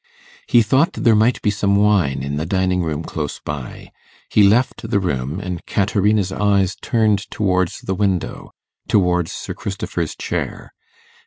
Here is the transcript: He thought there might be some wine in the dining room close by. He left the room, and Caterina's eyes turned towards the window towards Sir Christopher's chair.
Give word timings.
He 0.47 0.63
thought 0.63 0.93
there 0.93 1.13
might 1.15 1.39
be 1.43 1.51
some 1.51 1.75
wine 1.75 2.23
in 2.23 2.37
the 2.37 2.45
dining 2.47 2.81
room 2.81 3.03
close 3.03 3.37
by. 3.39 3.91
He 4.29 4.41
left 4.41 4.89
the 4.89 4.99
room, 4.99 5.39
and 5.39 5.63
Caterina's 5.67 6.31
eyes 6.31 6.75
turned 6.81 7.29
towards 7.29 7.81
the 7.81 7.93
window 7.93 8.49
towards 8.87 9.31
Sir 9.31 9.53
Christopher's 9.53 10.15
chair. 10.15 10.73